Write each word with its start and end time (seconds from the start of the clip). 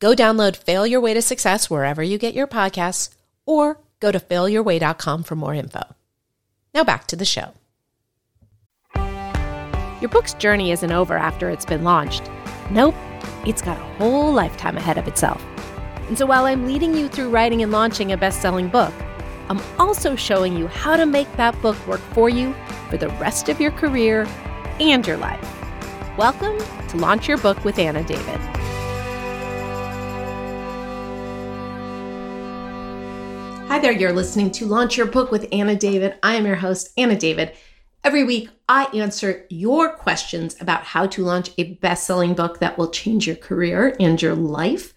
Go 0.00 0.14
download 0.14 0.56
Fail 0.56 0.86
Your 0.86 1.00
Way 1.00 1.14
to 1.14 1.22
Success 1.22 1.70
wherever 1.70 2.02
you 2.02 2.18
get 2.18 2.34
your 2.34 2.46
podcasts 2.46 3.10
or 3.46 3.78
go 4.00 4.10
to 4.10 4.18
failyourway.com 4.18 5.22
for 5.22 5.36
more 5.36 5.54
info. 5.54 5.82
Now 6.74 6.84
back 6.84 7.06
to 7.08 7.16
the 7.16 7.24
show. 7.24 7.54
Your 10.00 10.10
book's 10.10 10.34
journey 10.34 10.72
isn't 10.72 10.92
over 10.92 11.16
after 11.16 11.48
it's 11.48 11.64
been 11.64 11.84
launched. 11.84 12.30
Nope, 12.70 12.94
it's 13.46 13.62
got 13.62 13.78
a 13.78 13.84
whole 13.94 14.32
lifetime 14.32 14.76
ahead 14.76 14.98
of 14.98 15.08
itself. 15.08 15.42
And 16.08 16.18
so 16.18 16.26
while 16.26 16.44
I'm 16.44 16.66
leading 16.66 16.94
you 16.94 17.08
through 17.08 17.30
writing 17.30 17.62
and 17.62 17.72
launching 17.72 18.12
a 18.12 18.16
best 18.16 18.42
selling 18.42 18.68
book, 18.68 18.92
I'm 19.48 19.60
also 19.78 20.16
showing 20.16 20.56
you 20.56 20.66
how 20.66 20.96
to 20.96 21.06
make 21.06 21.32
that 21.36 21.60
book 21.62 21.76
work 21.86 22.00
for 22.12 22.28
you 22.28 22.54
for 22.90 22.96
the 22.96 23.08
rest 23.10 23.48
of 23.48 23.60
your 23.60 23.70
career 23.70 24.26
and 24.80 25.06
your 25.06 25.16
life. 25.16 26.18
Welcome 26.18 26.58
to 26.88 26.96
Launch 26.96 27.28
Your 27.28 27.38
Book 27.38 27.64
with 27.64 27.78
Anna 27.78 28.02
David. 28.02 28.40
Hi 33.74 33.80
there, 33.80 33.90
you're 33.90 34.12
listening 34.12 34.52
to 34.52 34.66
Launch 34.66 34.96
Your 34.96 35.08
Book 35.08 35.32
with 35.32 35.48
Anna 35.50 35.74
David. 35.74 36.14
I 36.22 36.36
am 36.36 36.46
your 36.46 36.54
host, 36.54 36.92
Anna 36.96 37.16
David. 37.16 37.56
Every 38.04 38.22
week, 38.22 38.48
I 38.68 38.84
answer 38.94 39.46
your 39.50 39.96
questions 39.96 40.54
about 40.60 40.84
how 40.84 41.08
to 41.08 41.24
launch 41.24 41.50
a 41.58 41.74
best 41.74 42.06
selling 42.06 42.34
book 42.34 42.60
that 42.60 42.78
will 42.78 42.88
change 42.88 43.26
your 43.26 43.34
career 43.34 43.96
and 43.98 44.22
your 44.22 44.36
life. 44.36 44.94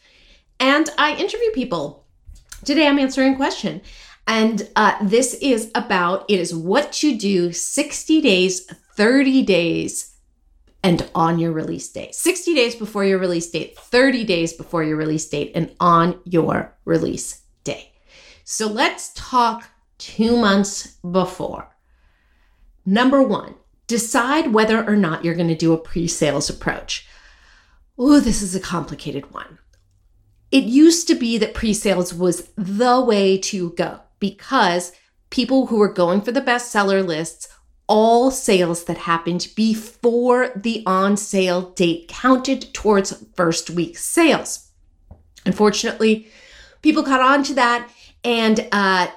And 0.59 0.87
I 0.95 1.15
interview 1.15 1.49
people. 1.55 2.05
Today, 2.65 2.85
I'm 2.87 2.99
answering 2.99 3.33
a 3.33 3.35
question. 3.35 3.81
And 4.27 4.69
uh, 4.75 5.03
this 5.03 5.33
is 5.41 5.71
about 5.73 6.29
it 6.29 6.39
is 6.39 6.53
what 6.53 7.01
you 7.01 7.17
do 7.17 7.51
60 7.51 8.21
days, 8.21 8.67
30 8.95 9.41
days, 9.41 10.17
and 10.83 11.09
on 11.15 11.39
your 11.39 11.51
release 11.51 11.89
date. 11.91 12.13
60 12.13 12.53
days 12.53 12.75
before 12.75 13.03
your 13.03 13.17
release 13.17 13.49
date, 13.49 13.75
30 13.75 14.23
days 14.23 14.53
before 14.53 14.83
your 14.83 14.97
release 14.97 15.27
date, 15.27 15.53
and 15.55 15.75
on 15.79 16.19
your 16.25 16.77
release 16.85 17.41
day. 17.63 17.93
So 18.49 18.65
let's 18.65 19.11
talk 19.13 19.71
two 19.97 20.37
months 20.37 20.95
before. 20.99 21.75
Number 22.85 23.21
one, 23.21 23.55
decide 23.87 24.53
whether 24.53 24.87
or 24.87 24.95
not 24.95 25.25
you're 25.25 25.35
going 25.35 25.49
to 25.49 25.53
do 25.55 25.73
a 25.73 25.77
pre 25.77 26.07
sales 26.07 26.49
approach. 26.49 27.05
Oh, 27.97 28.21
this 28.21 28.41
is 28.41 28.55
a 28.55 28.61
complicated 28.61 29.33
one. 29.33 29.59
It 30.49 30.63
used 30.63 31.09
to 31.09 31.15
be 31.15 31.37
that 31.39 31.55
pre 31.55 31.73
sales 31.73 32.13
was 32.13 32.47
the 32.55 33.01
way 33.01 33.37
to 33.39 33.71
go 33.71 33.99
because 34.17 34.93
people 35.29 35.65
who 35.65 35.75
were 35.75 35.91
going 35.91 36.21
for 36.21 36.31
the 36.31 36.39
bestseller 36.39 37.05
lists, 37.05 37.49
all 37.85 38.31
sales 38.31 38.85
that 38.85 38.99
happened 38.99 39.49
before 39.57 40.51
the 40.55 40.83
on 40.85 41.17
sale 41.17 41.71
date 41.71 42.07
counted 42.07 42.73
towards 42.73 43.25
first 43.35 43.69
week 43.69 43.97
sales. 43.97 44.71
Unfortunately, 45.45 46.29
people 46.81 47.03
caught 47.03 47.19
on 47.19 47.43
to 47.43 47.53
that 47.53 47.89
and 48.27 48.59
uh, 48.73 49.07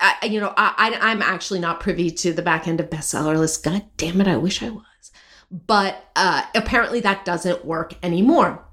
I, 0.00 0.18
you 0.22 0.40
know, 0.40 0.54
I, 0.56 0.96
I'm 0.98 1.20
actually 1.20 1.60
not 1.60 1.80
privy 1.80 2.10
to 2.10 2.32
the 2.32 2.40
back 2.40 2.66
end 2.66 2.80
of 2.80 2.88
bestseller 2.88 3.36
lists. 3.36 3.58
God 3.58 3.84
damn 3.98 4.18
it, 4.18 4.26
I 4.26 4.38
wish 4.38 4.62
I 4.62 4.70
was. 4.70 5.12
But 5.50 6.02
uh, 6.16 6.42
apparently 6.54 7.00
that 7.00 7.26
doesn't 7.26 7.66
work 7.66 7.92
anymore. 8.02 8.64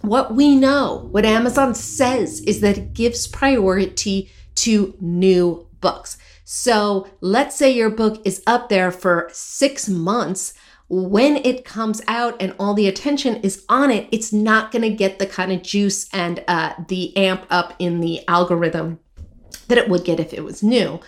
What 0.00 0.34
we 0.34 0.56
know, 0.56 1.06
what 1.10 1.26
Amazon 1.26 1.74
says, 1.74 2.40
is 2.40 2.62
that 2.62 2.78
it 2.78 2.94
gives 2.94 3.26
priority 3.26 4.30
to 4.54 4.96
new 5.02 5.66
books. 5.82 6.16
So 6.44 7.06
let's 7.20 7.56
say 7.56 7.70
your 7.70 7.90
book 7.90 8.22
is 8.24 8.42
up 8.46 8.70
there 8.70 8.90
for 8.90 9.28
six 9.34 9.86
months 9.86 10.54
when 10.88 11.36
it 11.36 11.64
comes 11.64 12.00
out 12.08 12.40
and 12.40 12.54
all 12.58 12.74
the 12.74 12.88
attention 12.88 13.36
is 13.36 13.64
on 13.68 13.90
it, 13.90 14.08
it's 14.10 14.32
not 14.32 14.72
going 14.72 14.82
to 14.82 14.90
get 14.90 15.18
the 15.18 15.26
kind 15.26 15.52
of 15.52 15.62
juice 15.62 16.08
and 16.12 16.42
uh, 16.48 16.72
the 16.88 17.14
amp 17.16 17.44
up 17.50 17.74
in 17.78 18.00
the 18.00 18.26
algorithm 18.26 18.98
that 19.68 19.78
it 19.78 19.88
would 19.88 20.04
get 20.04 20.18
if 20.18 20.32
it 20.32 20.44
was 20.44 20.62
new. 20.62 20.98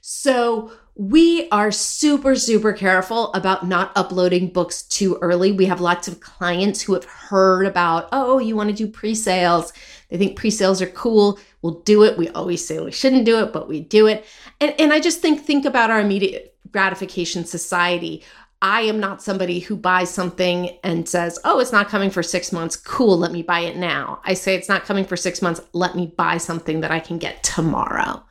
So 0.00 0.72
we 0.96 1.48
are 1.50 1.70
super, 1.70 2.34
super 2.34 2.72
careful 2.72 3.32
about 3.32 3.66
not 3.68 3.92
uploading 3.94 4.48
books 4.48 4.82
too 4.82 5.16
early. 5.22 5.52
We 5.52 5.66
have 5.66 5.80
lots 5.80 6.08
of 6.08 6.18
clients 6.18 6.82
who 6.82 6.94
have 6.94 7.04
heard 7.04 7.66
about, 7.66 8.08
oh, 8.10 8.40
you 8.40 8.56
want 8.56 8.70
to 8.70 8.74
do 8.74 8.88
pre 8.88 9.14
sales. 9.14 9.72
They 10.08 10.16
think 10.16 10.36
pre 10.36 10.50
sales 10.50 10.82
are 10.82 10.88
cool. 10.88 11.38
We'll 11.62 11.80
do 11.82 12.02
it. 12.02 12.18
We 12.18 12.28
always 12.30 12.66
say 12.66 12.80
we 12.80 12.90
shouldn't 12.90 13.24
do 13.24 13.38
it, 13.40 13.52
but 13.52 13.68
we 13.68 13.80
do 13.80 14.08
it. 14.08 14.24
And, 14.60 14.74
and 14.80 14.92
I 14.92 14.98
just 14.98 15.20
think, 15.20 15.42
think 15.42 15.64
about 15.64 15.90
our 15.90 16.00
immediate 16.00 16.56
gratification 16.72 17.44
society. 17.44 18.24
I 18.60 18.82
am 18.82 18.98
not 18.98 19.22
somebody 19.22 19.60
who 19.60 19.76
buys 19.76 20.10
something 20.10 20.76
and 20.82 21.08
says, 21.08 21.38
oh, 21.44 21.60
it's 21.60 21.72
not 21.72 21.88
coming 21.88 22.10
for 22.10 22.24
six 22.24 22.50
months. 22.50 22.74
Cool, 22.74 23.16
let 23.16 23.30
me 23.30 23.42
buy 23.42 23.60
it 23.60 23.76
now. 23.76 24.20
I 24.24 24.34
say, 24.34 24.54
it's 24.56 24.68
not 24.68 24.84
coming 24.84 25.04
for 25.04 25.16
six 25.16 25.40
months. 25.40 25.60
Let 25.72 25.94
me 25.94 26.12
buy 26.16 26.38
something 26.38 26.80
that 26.80 26.90
I 26.90 26.98
can 26.98 27.18
get 27.18 27.42
tomorrow. 27.44 28.24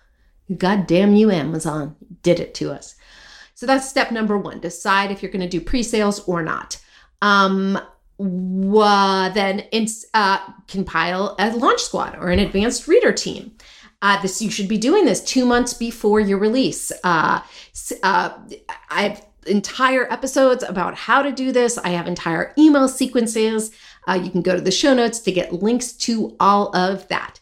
God 0.57 0.85
damn 0.85 1.15
you, 1.15 1.31
Amazon. 1.31 1.95
did 2.23 2.39
it 2.39 2.53
to 2.55 2.71
us. 2.71 2.95
So 3.55 3.65
that's 3.65 3.89
step 3.89 4.11
number 4.11 4.37
one 4.37 4.59
decide 4.59 5.11
if 5.11 5.23
you're 5.23 5.31
going 5.31 5.41
to 5.41 5.47
do 5.47 5.61
pre 5.61 5.81
sales 5.81 6.19
or 6.27 6.43
not. 6.43 6.79
Um, 7.21 7.79
uh, 8.19 9.29
then 9.29 9.65
it's, 9.71 10.05
uh, 10.13 10.39
compile 10.67 11.35
a 11.39 11.55
launch 11.55 11.81
squad 11.81 12.17
or 12.17 12.29
an 12.29 12.39
advanced 12.39 12.87
reader 12.87 13.13
team. 13.13 13.55
Uh, 14.01 14.21
this 14.21 14.41
you 14.41 14.51
should 14.51 14.67
be 14.67 14.77
doing 14.77 15.05
this 15.05 15.23
two 15.23 15.45
months 15.45 15.73
before 15.73 16.19
your 16.19 16.37
release. 16.37 16.91
Uh, 17.03 17.41
uh, 18.03 18.37
I've 18.89 19.21
entire 19.47 20.11
episodes 20.11 20.63
about 20.63 20.95
how 20.95 21.21
to 21.21 21.31
do 21.31 21.51
this. 21.51 21.77
I 21.77 21.89
have 21.89 22.07
entire 22.07 22.53
email 22.57 22.87
sequences. 22.87 23.71
Uh, 24.07 24.19
you 24.21 24.29
can 24.29 24.41
go 24.41 24.55
to 24.55 24.61
the 24.61 24.71
show 24.71 24.93
notes 24.93 25.19
to 25.19 25.31
get 25.31 25.53
links 25.53 25.91
to 25.93 26.35
all 26.39 26.75
of 26.75 27.07
that. 27.07 27.39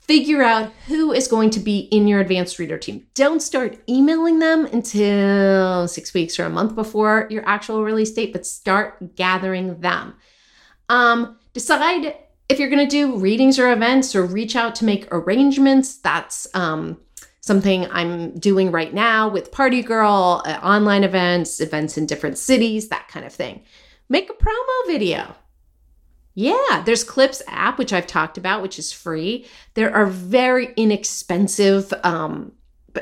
Figure 0.00 0.42
out 0.42 0.70
who 0.86 1.12
is 1.12 1.28
going 1.28 1.48
to 1.50 1.60
be 1.60 1.78
in 1.78 2.06
your 2.06 2.20
advanced 2.20 2.58
reader 2.58 2.76
team. 2.76 3.06
Don't 3.14 3.40
start 3.40 3.78
emailing 3.88 4.38
them 4.38 4.66
until 4.66 5.88
six 5.88 6.12
weeks 6.12 6.38
or 6.38 6.44
a 6.44 6.50
month 6.50 6.74
before 6.74 7.26
your 7.30 7.48
actual 7.48 7.82
release 7.82 8.12
date, 8.12 8.32
but 8.32 8.44
start 8.44 9.16
gathering 9.16 9.80
them. 9.80 10.14
Um, 10.90 11.38
decide 11.54 12.16
if 12.50 12.58
you're 12.58 12.68
going 12.68 12.86
to 12.86 12.90
do 12.90 13.16
readings 13.16 13.58
or 13.58 13.72
events 13.72 14.14
or 14.14 14.26
reach 14.26 14.54
out 14.56 14.74
to 14.76 14.84
make 14.84 15.08
arrangements. 15.10 15.96
That's 15.96 16.46
um, 16.54 16.98
something 17.44 17.86
I'm 17.90 18.38
doing 18.38 18.72
right 18.72 18.92
now 18.94 19.28
with 19.28 19.52
Party 19.52 19.82
Girl, 19.82 20.42
uh, 20.46 20.58
online 20.62 21.04
events, 21.04 21.60
events 21.60 21.98
in 21.98 22.06
different 22.06 22.38
cities, 22.38 22.88
that 22.88 23.08
kind 23.08 23.26
of 23.26 23.34
thing. 23.34 23.62
Make 24.08 24.30
a 24.30 24.32
promo 24.32 24.86
video. 24.86 25.34
Yeah, 26.34 26.82
there's 26.86 27.04
Clips 27.04 27.42
app, 27.46 27.78
which 27.78 27.92
I've 27.92 28.06
talked 28.06 28.38
about, 28.38 28.62
which 28.62 28.78
is 28.78 28.92
free. 28.92 29.46
There 29.74 29.94
are 29.94 30.06
very 30.06 30.72
inexpensive 30.76 31.92
um, 32.02 32.52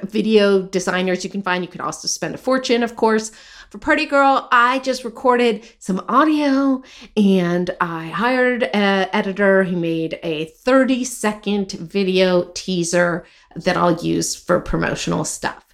video 0.03 0.63
designers 0.63 1.25
you 1.25 1.31
can 1.31 1.43
find. 1.43 1.65
You 1.65 1.71
could 1.71 1.81
also 1.81 2.09
spend 2.09 2.35
a 2.35 2.39
fortune, 2.39 2.83
of 2.83 2.97
course. 2.97 3.33
For 3.71 3.79
Party 3.79 4.05
Girl, 4.05 4.49
I 4.53 4.81
just 4.81 5.05
recorded 5.05 5.65
some 5.79 6.05
audio 6.09 6.83
and 7.17 7.71
I 7.81 8.09
hired 8.09 8.65
an 8.65 9.09
editor 9.13 9.65
who 9.65 9.77
made 9.77 10.19
a 10.23 10.47
30 10.47 11.05
second 11.05 11.73
video 11.73 12.51
teaser 12.55 13.25
that 13.57 13.77
I'll 13.77 13.97
use 13.97 14.37
for 14.37 14.61
promotional 14.61 15.25
stuff. 15.25 15.65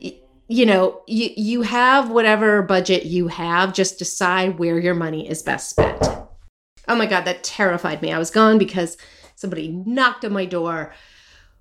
You 0.00 0.64
know, 0.66 1.02
you, 1.06 1.30
you 1.36 1.62
have 1.62 2.10
whatever 2.10 2.62
budget 2.62 3.04
you 3.04 3.28
have, 3.28 3.74
just 3.74 3.98
decide 3.98 4.58
where 4.58 4.78
your 4.78 4.94
money 4.94 5.28
is 5.28 5.42
best 5.42 5.70
spent. 5.70 6.00
Oh 6.88 6.96
my 6.96 7.06
God, 7.06 7.24
that 7.24 7.44
terrified 7.44 8.00
me. 8.00 8.12
I 8.12 8.18
was 8.18 8.30
gone 8.30 8.56
because 8.56 8.96
somebody 9.34 9.68
knocked 9.68 10.24
on 10.24 10.32
my 10.32 10.46
door. 10.46 10.94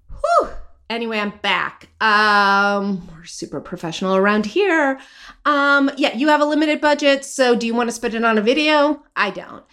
Whew. 0.09 0.50
Anyway, 0.89 1.19
I'm 1.19 1.34
back. 1.42 1.89
Um, 2.01 3.07
we're 3.13 3.25
super 3.25 3.60
professional 3.60 4.16
around 4.16 4.45
here. 4.45 5.00
Um, 5.45 5.92
yeah, 5.98 6.16
you 6.16 6.30
have 6.30 6.42
a 6.42 6.45
limited 6.45 6.80
budget, 6.80 7.25
so 7.25 7.56
do 7.56 7.68
you 7.68 7.74
want 7.74 7.89
to 7.89 7.95
spend 7.95 8.13
it 8.13 8.24
on 8.24 8.38
a 8.38 8.42
video? 8.42 9.04
I 9.16 9.31
don't. 9.31 9.63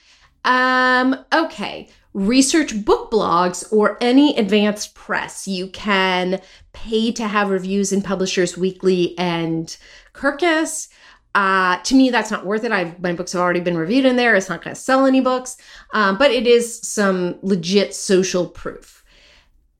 Um, 0.44 1.24
okay 1.32 1.88
research 2.14 2.84
book 2.84 3.10
blogs 3.10 3.70
or 3.72 3.98
any 4.00 4.36
advanced 4.38 4.94
press. 4.94 5.48
You 5.48 5.66
can 5.68 6.40
pay 6.72 7.10
to 7.10 7.26
have 7.26 7.50
reviews 7.50 7.92
in 7.92 8.02
Publishers 8.02 8.56
Weekly 8.56 9.18
and 9.18 9.76
Kirkus. 10.12 10.88
Uh, 11.34 11.78
to 11.78 11.96
me, 11.96 12.10
that's 12.10 12.30
not 12.30 12.46
worth 12.46 12.62
it. 12.62 12.70
I've, 12.70 13.00
my 13.02 13.12
books 13.14 13.32
have 13.32 13.42
already 13.42 13.58
been 13.58 13.76
reviewed 13.76 14.04
in 14.04 14.14
there. 14.14 14.36
It's 14.36 14.48
not 14.48 14.62
going 14.62 14.76
to 14.76 14.80
sell 14.80 15.06
any 15.06 15.20
books, 15.20 15.56
um, 15.92 16.16
but 16.16 16.30
it 16.30 16.46
is 16.46 16.80
some 16.82 17.36
legit 17.42 17.92
social 17.92 18.46
proof. 18.46 19.04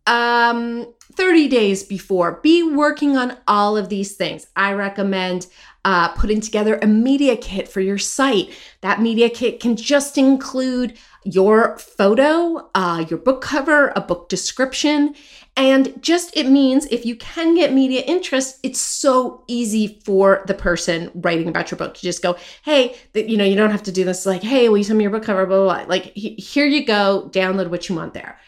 um, 0.09 0.93
30 1.17 1.49
days 1.49 1.83
before. 1.83 2.41
Be 2.43 2.63
working 2.63 3.17
on 3.17 3.37
all 3.47 3.77
of 3.77 3.89
these 3.89 4.17
things. 4.17 4.47
I 4.57 4.73
recommend 4.73 5.47
uh, 5.85 6.09
putting 6.15 6.41
together 6.41 6.79
a 6.81 6.87
media 6.87 7.37
kit 7.37 7.69
for 7.69 7.81
your 7.81 7.99
site. 7.99 8.51
That 8.81 9.03
media 9.03 9.29
kit 9.29 9.61
can 9.61 9.77
just 9.77 10.17
include 10.17 10.97
your 11.25 11.79
photo, 11.79 12.71
uh, 12.75 13.05
your 13.09 13.19
book 13.19 13.41
cover, 13.43 13.93
a 13.97 14.01
book 14.01 14.29
description, 14.29 15.15
and 15.57 16.03
just 16.03 16.37
it 16.37 16.49
means 16.49 16.87
if 16.87 17.07
you 17.07 17.17
can 17.17 17.55
get 17.55 17.73
media 17.73 18.03
interest, 18.07 18.59
it's 18.63 18.81
so 18.81 19.45
easy 19.47 20.01
for 20.05 20.43
the 20.47 20.55
person 20.55 21.11
writing 21.15 21.49
about 21.49 21.71
your 21.71 21.79
book 21.79 21.95
to 21.95 22.01
just 22.01 22.23
go, 22.23 22.37
hey, 22.65 22.97
you 23.15 23.37
know, 23.37 23.45
you 23.45 23.55
don't 23.55 23.71
have 23.71 23.85
to 23.85 23.93
do 23.93 24.05
this 24.05 24.27
like, 24.27 24.43
hey, 24.43 24.69
will 24.69 24.79
you 24.79 24.85
send 24.85 24.99
me 24.99 25.05
your 25.05 25.13
book 25.13 25.23
cover, 25.23 25.47
blah, 25.47 25.65
blah, 25.65 25.85
blah. 25.85 25.89
Like, 25.89 26.13
here 26.15 26.67
you 26.67 26.85
go, 26.85 27.31
download 27.33 27.69
what 27.69 27.89
you 27.89 27.95
want 27.95 28.15
there. 28.15 28.39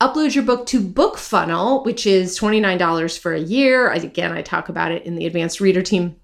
Upload 0.00 0.34
your 0.34 0.44
book 0.44 0.66
to 0.66 0.80
BookFunnel, 0.80 1.84
which 1.84 2.06
is 2.06 2.38
$29 2.38 3.18
for 3.18 3.32
a 3.32 3.40
year. 3.40 3.90
Again, 3.90 4.32
I 4.32 4.42
talk 4.42 4.68
about 4.68 4.92
it 4.92 5.04
in 5.04 5.14
the 5.14 5.26
Advanced 5.26 5.60
Reader 5.60 5.82
Team 5.82 6.16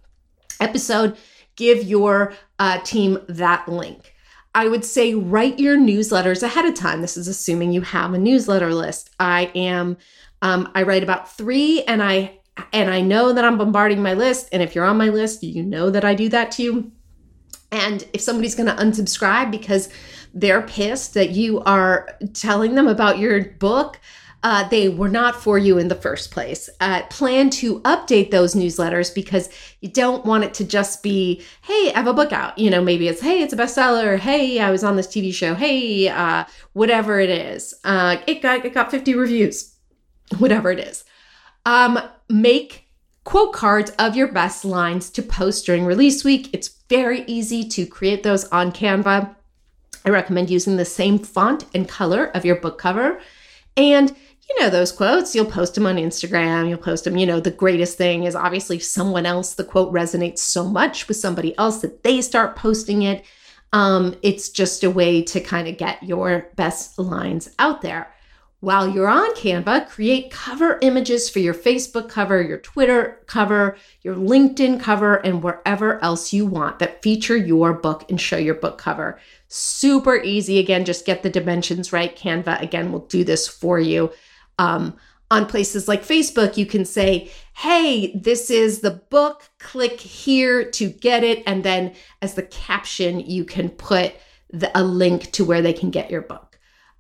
episode. 0.61 1.17
Give 1.57 1.83
your 1.85 2.35
uh, 2.59 2.81
team 2.81 3.19
that 3.29 3.69
link. 3.69 4.15
I 4.55 4.67
would 4.67 4.85
say 4.85 5.15
write 5.15 5.61
your 5.61 5.77
newsletters 5.77 6.43
ahead 6.43 6.65
of 6.65 6.75
time. 6.75 7.01
This 7.01 7.17
is 7.17 7.29
assuming 7.29 7.73
you 7.73 7.83
have 7.83 8.13
a 8.13 8.19
newsletter 8.19 8.75
list. 8.75 9.11
I 9.21 9.53
am 9.55 9.97
um, 10.43 10.71
I 10.75 10.83
write 10.83 11.03
about 11.03 11.37
three, 11.37 11.83
and 11.85 12.03
I 12.03 12.39
and 12.73 12.91
I 12.91 13.01
know 13.01 13.33
that 13.33 13.45
I'm 13.45 13.59
bombarding 13.59 14.03
my 14.03 14.15
list. 14.15 14.49
And 14.53 14.63
if 14.63 14.75
you're 14.75 14.85
on 14.85 14.97
my 14.97 15.09
list, 15.09 15.43
you 15.43 15.63
know 15.63 15.91
that 15.91 16.05
I 16.05 16.15
do 16.15 16.29
that 16.31 16.51
to 16.53 16.63
you. 16.63 16.93
And 17.73 18.07
if 18.13 18.21
somebody's 18.21 18.55
going 18.55 18.69
to 18.69 18.83
unsubscribe 18.83 19.51
because 19.51 19.89
they're 20.35 20.63
pissed 20.63 21.15
that 21.15 21.31
you 21.31 21.61
are 21.61 22.09
telling 22.35 22.75
them 22.75 22.89
about 22.89 23.19
your 23.19 23.45
book, 23.45 24.01
uh, 24.43 24.67
they 24.69 24.89
were 24.89 25.09
not 25.09 25.37
for 25.37 25.59
you 25.59 25.77
in 25.77 25.89
the 25.89 25.95
first 25.95 26.31
place. 26.31 26.71
Uh, 26.81 27.03
plan 27.11 27.51
to 27.51 27.81
update 27.81 28.31
those 28.31 28.55
newsletters 28.55 29.15
because 29.15 29.51
you 29.81 29.91
don't 29.91 30.25
want 30.25 30.45
it 30.45 30.55
to 30.55 30.65
just 30.65 31.03
be, 31.03 31.43
hey, 31.63 31.93
I 31.93 31.99
have 31.99 32.07
a 32.07 32.15
book 32.15 32.33
out. 32.33 32.57
You 32.59 32.71
know, 32.71 32.83
maybe 32.83 33.07
it's, 33.07 33.21
hey, 33.21 33.43
it's 33.43 33.53
a 33.53 33.57
bestseller. 33.57 34.19
Hey, 34.19 34.59
I 34.59 34.71
was 34.71 34.83
on 34.83 34.97
this 34.97 35.07
TV 35.07 35.33
show. 35.33 35.55
Hey, 35.55 36.09
uh, 36.09 36.45
whatever 36.73 37.21
it 37.21 37.29
is. 37.29 37.75
Uh, 37.85 38.17
it 38.27 38.41
got 38.41 38.65
it 38.65 38.73
got 38.73 38.91
50 38.91 39.15
reviews 39.15 39.77
whatever 40.39 40.71
it 40.71 40.79
is. 40.79 41.05
Um, 41.67 41.99
make 42.29 42.87
quote 43.31 43.53
cards 43.53 43.93
of 44.01 44.17
your 44.17 44.27
best 44.27 44.65
lines 44.65 45.09
to 45.09 45.23
post 45.23 45.65
during 45.65 45.87
release 45.87 46.25
week. 46.25 46.51
It's 46.53 46.81
very 46.89 47.23
easy 47.29 47.63
to 47.69 47.87
create 47.87 48.25
those 48.25 48.45
on 48.47 48.73
Canva. 48.73 49.37
I 50.05 50.11
recommend 50.11 50.51
using 50.51 50.77
the 50.77 50.85
same 50.85 51.17
font 51.17 51.65
and 51.73 51.89
color 51.89 52.33
of 52.35 52.45
your 52.45 52.57
book 52.57 52.77
cover. 52.77 53.21
And 53.77 54.09
you 54.11 54.61
know 54.61 54.69
those 54.69 54.91
quotes, 54.91 55.33
you'll 55.33 55.45
post 55.45 55.77
them 55.77 55.87
on 55.87 55.95
Instagram, 55.95 56.69
you'll 56.69 56.79
post 56.79 57.05
them. 57.05 57.17
You 57.17 57.25
know, 57.25 57.39
the 57.39 57.53
greatest 57.53 57.97
thing 57.97 58.25
is 58.25 58.35
obviously 58.35 58.81
someone 58.81 59.27
else, 59.27 59.55
the 59.55 59.63
quote 59.63 59.93
resonates 59.93 60.39
so 60.39 60.65
much 60.65 61.07
with 61.07 61.17
somebody 61.17 61.57
else 61.57 61.83
that 61.83 62.03
they 62.03 62.23
start 62.23 62.57
posting 62.57 63.03
it. 63.03 63.25
Um, 63.73 64.17
it's 64.23 64.49
just 64.49 64.83
a 64.83 64.91
way 64.91 65.23
to 65.23 65.41
kind 65.41 65.69
of 65.69 65.79
get 65.79 66.03
your 66.03 66.49
best 66.57 66.99
lines 66.99 67.49
out 67.61 67.81
there. 67.81 68.13
While 68.61 68.91
you're 68.91 69.09
on 69.09 69.35
Canva, 69.37 69.89
create 69.89 70.31
cover 70.31 70.79
images 70.83 71.31
for 71.31 71.39
your 71.39 71.55
Facebook 71.55 72.11
cover, 72.11 72.43
your 72.43 72.59
Twitter 72.59 73.23
cover, 73.27 73.79
your 74.03 74.15
LinkedIn 74.15 74.79
cover, 74.81 75.17
and 75.17 75.43
wherever 75.43 76.03
else 76.05 76.35
you 76.35 76.45
want 76.45 76.79
that 76.79 77.03
feature 77.03 77.39
your 77.39 77.73
book 77.73 78.05
and 78.11 78.21
show 78.21 78.37
your 78.37 78.55
book 78.55 78.77
cover. 78.77 79.19
Super 79.49 80.17
easy. 80.17 80.59
Again, 80.59 80.85
just 80.85 81.07
get 81.07 81.23
the 81.23 81.31
dimensions 81.31 81.91
right. 81.91 82.15
Canva, 82.15 82.61
again, 82.61 82.93
will 82.93 83.07
do 83.07 83.25
this 83.25 83.49
for 83.49 83.81
you. 83.81 84.13
Um, 84.59 84.95
on 85.31 85.47
places 85.47 85.89
like 85.89 86.05
Facebook, 86.05 86.59
you 86.59 86.67
can 86.67 86.85
say, 86.85 87.31
hey, 87.55 88.15
this 88.15 88.51
is 88.51 88.81
the 88.81 88.91
book, 88.91 89.49
click 89.59 90.01
here 90.01 90.69
to 90.73 90.91
get 90.91 91.25
it. 91.25 91.43
And 91.47 91.65
then 91.65 91.95
as 92.21 92.35
the 92.35 92.43
caption, 92.43 93.21
you 93.21 93.45
can 93.45 93.71
put 93.71 94.13
the, 94.51 94.71
a 94.79 94.83
link 94.83 95.31
to 95.33 95.47
where 95.47 95.63
they 95.63 95.73
can 95.73 95.91
get 95.91 96.11
your 96.11 96.23
book. 96.23 96.50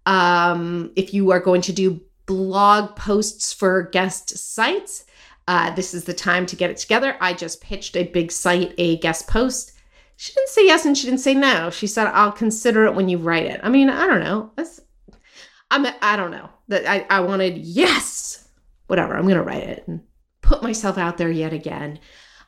Um, 0.06 0.93
if 0.97 1.12
you 1.14 1.31
are 1.31 1.41
going 1.41 1.61
to 1.62 1.73
do 1.73 2.00
blog 2.26 2.97
posts 2.97 3.52
for 3.52 3.85
guest 3.85 4.37
sites, 4.37 5.05
uh, 5.49 5.75
this 5.75 5.94
is 5.94 6.05
the 6.05 6.14
time 6.14 6.47
to 6.47 6.56
get 6.56 6.70
it 6.70 6.76
together. 6.76 7.17
I 7.20 7.32
just 7.32 7.61
pitched 7.61 7.97
a 7.97 8.05
big 8.05 8.31
site, 8.31 8.75
a 8.79 8.99
guest 8.99 9.26
post. 9.26 9.73
She 10.17 10.32
didn't 10.32 10.50
say 10.50 10.67
yes 10.67 10.85
and 10.85 10.97
she 10.97 11.06
didn't 11.06 11.20
say 11.20 11.35
no. 11.35 11.70
She 11.70 11.87
said, 11.87 12.06
I'll 12.06 12.31
consider 12.31 12.85
it 12.85 12.94
when 12.94 13.08
you 13.08 13.19
write 13.19 13.47
it. 13.47 13.61
I 13.62 13.69
mean, 13.69 13.88
I 13.88 14.06
don't 14.06 14.23
know. 14.23 14.52
That's, 14.55 14.81
I'm, 15.70 15.87
I 16.02 16.17
don't 16.17 16.31
know. 16.31 16.50
That 16.69 16.87
I, 16.88 17.06
I 17.11 17.20
wanted, 17.20 17.58
yes, 17.58 18.49
whatever. 18.87 19.17
I'm 19.17 19.25
going 19.25 19.37
to 19.37 19.43
write 19.43 19.64
it 19.64 19.85
and 19.88 20.02
put 20.43 20.62
myself 20.62 20.99
out 20.99 21.17
there 21.17 21.31
yet 21.31 21.52
again. 21.52 21.99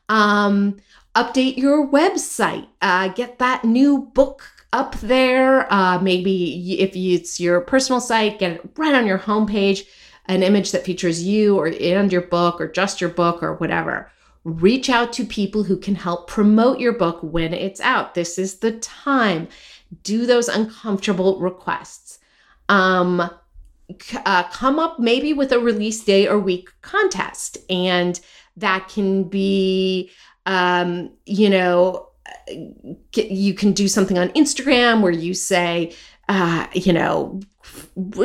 Um, 0.08 0.76
update 1.14 1.56
your 1.56 1.88
website. 1.90 2.68
Uh, 2.80 3.08
get 3.08 3.38
that 3.38 3.64
new 3.64 4.10
book 4.14 4.44
up 4.72 4.98
there. 5.00 5.72
Uh, 5.72 5.98
maybe 5.98 6.80
if 6.80 6.94
it's 6.94 7.38
your 7.38 7.60
personal 7.60 8.00
site, 8.00 8.38
get 8.38 8.52
it 8.52 8.70
right 8.76 8.94
on 8.94 9.06
your 9.06 9.18
homepage, 9.18 9.86
an 10.26 10.42
image 10.42 10.72
that 10.72 10.84
features 10.84 11.22
you 11.22 11.58
or 11.58 11.66
and 11.66 12.12
your 12.12 12.22
book 12.22 12.60
or 12.60 12.68
just 12.68 13.00
your 13.00 13.10
book 13.10 13.42
or 13.42 13.54
whatever. 13.54 14.10
Reach 14.44 14.90
out 14.90 15.12
to 15.12 15.24
people 15.24 15.62
who 15.62 15.76
can 15.76 15.94
help 15.94 16.26
promote 16.26 16.80
your 16.80 16.92
book 16.92 17.20
when 17.22 17.52
it's 17.54 17.80
out. 17.80 18.14
This 18.14 18.38
is 18.38 18.58
the 18.58 18.72
time. 18.72 19.46
Do 20.02 20.26
those 20.26 20.48
uncomfortable 20.48 21.38
requests. 21.38 22.18
Um, 22.68 23.30
uh, 24.24 24.42
come 24.44 24.78
up 24.78 24.98
maybe 24.98 25.32
with 25.32 25.52
a 25.52 25.58
release 25.58 26.02
day 26.02 26.26
or 26.26 26.38
week 26.38 26.70
contest, 26.80 27.58
and 27.68 28.18
that 28.56 28.88
can 28.88 29.24
be, 29.24 30.10
um, 30.46 31.10
you 31.26 31.50
know, 31.50 32.08
you 32.48 33.54
can 33.54 33.72
do 33.72 33.88
something 33.88 34.18
on 34.18 34.28
Instagram 34.30 35.00
where 35.00 35.12
you 35.12 35.34
say, 35.34 35.94
uh, 36.28 36.66
you 36.72 36.92
know, 36.92 37.40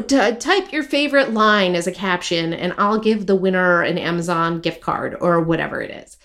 type 0.07 0.71
your 0.71 0.83
favorite 0.83 1.33
line 1.33 1.75
as 1.75 1.87
a 1.87 1.91
caption, 1.91 2.53
and 2.53 2.73
I'll 2.77 2.99
give 2.99 3.25
the 3.25 3.35
winner 3.35 3.81
an 3.81 3.97
Amazon 3.97 4.59
gift 4.59 4.81
card 4.81 5.15
or 5.19 5.41
whatever 5.41 5.81
it 5.81 5.91
is. 5.91 6.17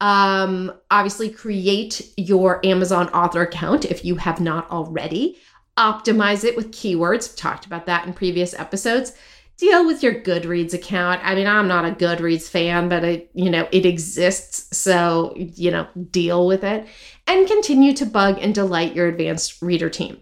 Um, 0.00 0.72
obviously, 0.90 1.30
create 1.30 2.12
your 2.16 2.64
Amazon 2.66 3.08
author 3.10 3.42
account 3.42 3.84
if 3.84 4.04
you 4.04 4.16
have 4.16 4.40
not 4.40 4.70
already. 4.70 5.38
Optimize 5.78 6.44
it 6.44 6.56
with 6.56 6.72
keywords. 6.72 7.30
I've 7.30 7.36
talked 7.36 7.66
about 7.66 7.86
that 7.86 8.06
in 8.06 8.12
previous 8.12 8.52
episodes 8.54 9.12
deal 9.56 9.86
with 9.86 10.02
your 10.02 10.14
Goodreads 10.14 10.74
account. 10.74 11.20
I 11.24 11.34
mean, 11.34 11.46
I'm 11.46 11.68
not 11.68 11.84
a 11.84 11.92
Goodreads 11.92 12.48
fan, 12.48 12.88
but 12.88 13.04
it, 13.04 13.30
you 13.34 13.50
know, 13.50 13.68
it 13.72 13.86
exists, 13.86 14.76
so 14.76 15.34
you 15.36 15.70
know, 15.70 15.86
deal 16.10 16.46
with 16.46 16.64
it 16.64 16.86
and 17.26 17.46
continue 17.46 17.92
to 17.94 18.06
bug 18.06 18.38
and 18.40 18.54
delight 18.54 18.94
your 18.94 19.08
advanced 19.08 19.62
reader 19.62 19.88
team. 19.88 20.20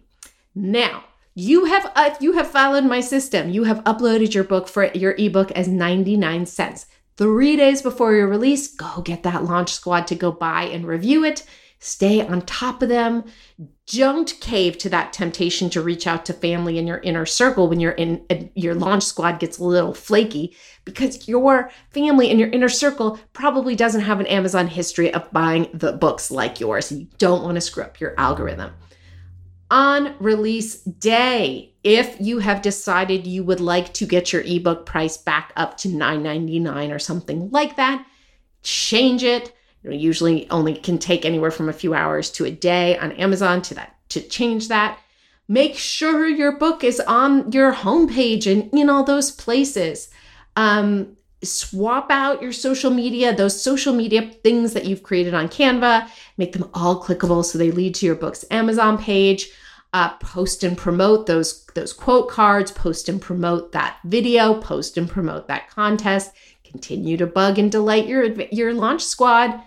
Now, 0.54 1.04
you 1.34 1.66
have 1.66 1.90
uh, 1.94 2.14
you 2.20 2.32
have 2.32 2.48
followed 2.48 2.84
my 2.84 3.00
system, 3.00 3.50
you 3.50 3.64
have 3.64 3.84
uploaded 3.84 4.34
your 4.34 4.44
book 4.44 4.68
for 4.68 4.86
your 4.92 5.14
ebook 5.16 5.50
as 5.52 5.68
99 5.68 6.46
cents. 6.46 6.86
3 7.16 7.56
days 7.56 7.82
before 7.82 8.14
your 8.14 8.26
release, 8.26 8.74
go 8.74 9.02
get 9.02 9.22
that 9.24 9.44
launch 9.44 9.72
squad 9.72 10.06
to 10.06 10.14
go 10.14 10.32
buy 10.32 10.64
and 10.64 10.86
review 10.86 11.22
it. 11.24 11.44
Stay 11.82 12.20
on 12.20 12.42
top 12.42 12.82
of 12.82 12.90
them. 12.90 13.24
Don't 13.86 14.38
cave 14.40 14.76
to 14.78 14.90
that 14.90 15.14
temptation 15.14 15.70
to 15.70 15.80
reach 15.80 16.06
out 16.06 16.26
to 16.26 16.34
family 16.34 16.78
in 16.78 16.86
your 16.86 16.98
inner 16.98 17.24
circle 17.24 17.68
when 17.68 17.80
you're 17.80 17.92
in 17.92 18.22
your 18.54 18.74
launch 18.74 19.02
squad 19.02 19.40
gets 19.40 19.56
a 19.56 19.64
little 19.64 19.94
flaky 19.94 20.54
because 20.84 21.26
your 21.26 21.70
family 21.88 22.30
in 22.30 22.38
your 22.38 22.50
inner 22.50 22.68
circle 22.68 23.18
probably 23.32 23.74
doesn't 23.74 24.02
have 24.02 24.20
an 24.20 24.26
Amazon 24.26 24.68
history 24.68 25.12
of 25.14 25.32
buying 25.32 25.68
the 25.72 25.92
books 25.92 26.30
like 26.30 26.60
yours. 26.60 26.92
You 26.92 27.08
don't 27.16 27.42
want 27.42 27.54
to 27.54 27.62
screw 27.62 27.82
up 27.82 27.98
your 27.98 28.14
algorithm. 28.18 28.72
On 29.70 30.14
release 30.18 30.82
day, 30.82 31.72
if 31.82 32.14
you 32.20 32.40
have 32.40 32.60
decided 32.60 33.26
you 33.26 33.42
would 33.42 33.60
like 33.60 33.94
to 33.94 34.04
get 34.04 34.34
your 34.34 34.42
ebook 34.42 34.84
price 34.84 35.16
back 35.16 35.50
up 35.56 35.78
to 35.78 35.88
$9.99 35.88 36.94
or 36.94 36.98
something 36.98 37.50
like 37.50 37.76
that, 37.76 38.04
change 38.62 39.22
it 39.22 39.54
you 39.82 39.90
know, 39.90 39.96
usually 39.96 40.48
only 40.50 40.74
can 40.74 40.98
take 40.98 41.24
anywhere 41.24 41.50
from 41.50 41.68
a 41.68 41.74
few 41.74 41.94
hours 41.94 42.30
to 42.32 42.44
a 42.44 42.50
day 42.50 42.98
on 42.98 43.12
Amazon 43.12 43.62
to 43.62 43.74
that 43.74 43.96
to 44.10 44.20
change 44.20 44.68
that. 44.68 44.98
Make 45.48 45.76
sure 45.76 46.28
your 46.28 46.52
book 46.52 46.84
is 46.84 47.00
on 47.00 47.50
your 47.52 47.72
homepage 47.72 48.50
and 48.50 48.72
in 48.72 48.90
all 48.90 49.04
those 49.04 49.30
places. 49.30 50.10
Um, 50.56 51.16
swap 51.42 52.10
out 52.10 52.42
your 52.42 52.52
social 52.52 52.90
media, 52.90 53.34
those 53.34 53.60
social 53.60 53.94
media 53.94 54.30
things 54.42 54.74
that 54.74 54.84
you've 54.84 55.02
created 55.02 55.32
on 55.32 55.48
Canva, 55.48 56.08
make 56.36 56.52
them 56.52 56.68
all 56.74 57.02
clickable 57.02 57.44
so 57.44 57.56
they 57.56 57.70
lead 57.70 57.94
to 57.96 58.06
your 58.06 58.14
book's 58.14 58.44
Amazon 58.50 58.98
page. 58.98 59.50
Uh, 59.92 60.16
post 60.18 60.62
and 60.62 60.78
promote 60.78 61.26
those 61.26 61.64
those 61.74 61.92
quote 61.92 62.28
cards. 62.28 62.70
Post 62.70 63.08
and 63.08 63.20
promote 63.20 63.72
that 63.72 63.98
video. 64.04 64.60
Post 64.60 64.96
and 64.96 65.08
promote 65.08 65.48
that 65.48 65.68
contest. 65.68 66.30
Continue 66.62 67.16
to 67.16 67.26
bug 67.26 67.58
and 67.58 67.72
delight 67.72 68.06
your 68.06 68.24
your 68.52 68.72
launch 68.72 69.02
squad 69.02 69.60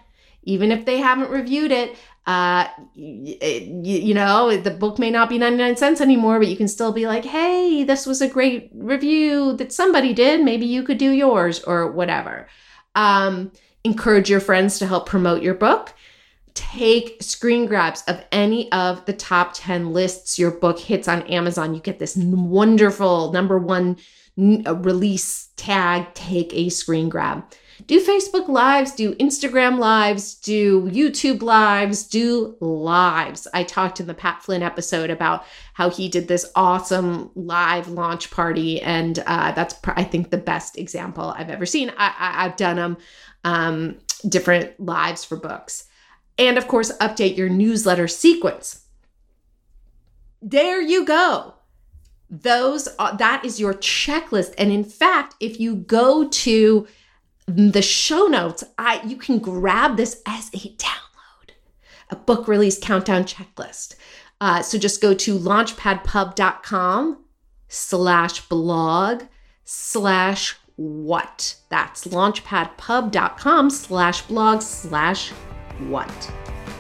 even 0.44 0.72
if 0.72 0.86
they 0.86 0.98
haven't 0.98 1.30
reviewed 1.30 1.72
it, 1.72 1.96
uh, 2.26 2.68
you, 2.94 3.38
you 3.82 4.14
know, 4.14 4.56
the 4.56 4.72
book 4.72 4.98
may 4.98 5.12
not 5.12 5.30
be 5.30 5.38
99 5.38 5.76
cents 5.76 6.02
anymore, 6.02 6.40
but 6.40 6.48
you 6.48 6.56
can 6.56 6.70
still 6.70 6.94
be 6.94 7.06
like, 7.06 7.26
hey, 7.26 7.84
this 7.84 8.06
was 8.06 8.22
a 8.22 8.30
great 8.30 8.72
review 8.74 9.54
that 9.58 9.74
somebody 9.74 10.14
did. 10.14 10.42
Maybe 10.42 10.66
you 10.66 10.84
could 10.84 10.98
do 10.98 11.12
yours 11.12 11.62
or 11.64 11.92
whatever. 11.92 12.48
Um, 12.96 13.52
encourage 13.84 14.30
your 14.30 14.40
friends 14.40 14.80
to 14.80 14.88
help 14.88 15.06
promote 15.06 15.44
your 15.44 15.56
book. 15.56 15.94
Take 16.54 17.22
screen 17.22 17.66
grabs 17.66 18.04
of 18.04 18.24
any 18.32 18.72
of 18.72 19.06
the 19.06 19.14
top 19.14 19.52
10 19.54 19.92
lists 19.92 20.40
your 20.40 20.52
book 20.52 20.80
hits 20.80 21.08
on 21.08 21.24
Amazon. 21.24 21.74
You 21.74 21.82
get 21.82 22.00
this 22.00 22.16
wonderful 22.16 23.34
number 23.34 23.58
one 23.58 23.98
release 24.38 25.50
tag. 25.58 26.14
Take 26.14 26.54
a 26.54 26.70
screen 26.70 27.10
grab 27.10 27.44
do 27.88 28.04
Facebook 28.04 28.48
lives, 28.48 28.94
do 28.94 29.14
Instagram 29.16 29.78
lives, 29.78 30.36
do 30.36 30.84
YouTube 30.84 31.42
lives, 31.42 32.04
do 32.04 32.56
lives. 32.60 33.48
I 33.54 33.64
talked 33.64 34.00
in 34.00 34.08
the 34.08 34.14
Pat 34.14 34.44
Flynn 34.44 34.64
episode 34.64 35.10
about 35.10 35.46
how 35.74 35.90
he 35.90 36.10
did 36.10 36.28
this 36.28 36.50
awesome 36.56 37.32
live 37.36 37.88
launch 37.90 38.32
party, 38.32 38.82
and 38.82 39.20
uh, 39.26 39.52
that's 39.52 39.76
I 39.86 40.04
think 40.04 40.30
the 40.30 40.38
best 40.38 40.78
example 40.78 41.34
I've 41.38 41.50
ever 41.50 41.66
seen. 41.66 41.92
I, 41.98 42.44
have 42.44 42.56
done 42.56 42.76
them 42.78 42.98
um, 43.44 43.98
different 44.28 44.80
lives 44.80 45.24
for 45.24 45.38
books, 45.38 45.86
and 46.38 46.58
of 46.58 46.68
course, 46.68 46.92
update 46.98 47.38
your 47.38 47.50
newsletter 47.50 48.08
sequence. 48.08 48.86
There 50.42 50.82
you 50.82 51.06
go 51.06 51.56
those 52.42 52.86
that 53.20 53.46
is 53.46 53.60
your 53.60 53.76
checklist 53.76 54.56
and 54.58 54.72
in 54.72 54.84
fact 54.84 55.36
if 55.40 55.60
you 55.60 55.76
go 55.76 56.28
to 56.28 56.88
the 57.48 57.82
show 57.82 58.28
notes, 58.28 58.64
I 58.78 59.02
you 59.04 59.18
can 59.18 59.40
grab 59.40 59.98
this 59.98 60.22
as 60.26 60.50
a 60.50 60.76
download, 60.78 61.52
a 62.10 62.16
book 62.16 62.48
release 62.48 62.80
countdown 62.80 63.24
checklist. 63.24 63.96
Uh, 64.42 64.62
so 64.62 64.78
just 64.78 65.02
go 65.02 65.14
to 65.14 65.38
launchpadpub.com 65.38 67.24
slash 67.68 68.48
blog 68.48 69.24
slash 69.64 70.58
what. 70.76 71.56
That's 71.70 72.06
launchpadpub.com 72.06 73.70
slash 73.70 74.22
blog 74.24 74.62
slash 74.62 75.30
what. 75.88 76.32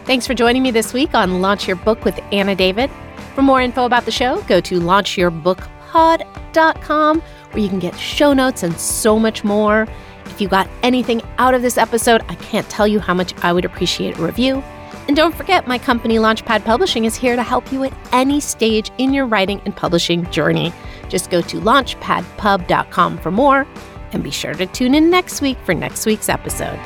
Thanks 0.05 0.27
for 0.27 0.33
joining 0.33 0.63
me 0.63 0.71
this 0.71 0.93
week 0.93 1.13
on 1.13 1.41
Launch 1.41 1.67
Your 1.67 1.77
Book 1.77 2.03
with 2.03 2.19
Anna 2.31 2.55
David. 2.55 2.89
For 3.35 3.41
more 3.41 3.61
info 3.61 3.85
about 3.85 4.05
the 4.05 4.11
show, 4.11 4.41
go 4.43 4.61
to 4.61 4.79
launchyourbookpod.com 4.79 7.21
where 7.21 7.61
you 7.61 7.69
can 7.69 7.79
get 7.79 7.97
show 7.97 8.33
notes 8.33 8.63
and 8.63 8.77
so 8.77 9.17
much 9.17 9.43
more. 9.43 9.87
If 10.25 10.41
you 10.41 10.47
got 10.47 10.69
anything 10.81 11.21
out 11.37 11.53
of 11.53 11.61
this 11.61 11.77
episode, 11.77 12.21
I 12.29 12.35
can't 12.35 12.69
tell 12.69 12.87
you 12.87 12.99
how 12.99 13.13
much 13.13 13.33
I 13.43 13.53
would 13.53 13.65
appreciate 13.65 14.17
a 14.17 14.21
review. 14.21 14.63
And 15.07 15.17
don't 15.17 15.35
forget, 15.35 15.67
my 15.67 15.77
company 15.77 16.15
Launchpad 16.15 16.63
Publishing 16.63 17.05
is 17.05 17.15
here 17.15 17.35
to 17.35 17.43
help 17.43 17.71
you 17.71 17.83
at 17.83 17.93
any 18.13 18.39
stage 18.39 18.91
in 18.97 19.13
your 19.13 19.25
writing 19.25 19.61
and 19.65 19.75
publishing 19.75 20.29
journey. 20.31 20.71
Just 21.09 21.29
go 21.29 21.41
to 21.41 21.59
launchpadpub.com 21.59 23.17
for 23.17 23.31
more 23.31 23.67
and 24.13 24.23
be 24.23 24.31
sure 24.31 24.53
to 24.53 24.65
tune 24.67 24.95
in 24.95 25.09
next 25.09 25.41
week 25.41 25.57
for 25.65 25.73
next 25.73 26.05
week's 26.05 26.29
episode. 26.29 26.79